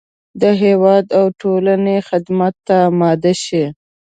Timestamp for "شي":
3.43-3.63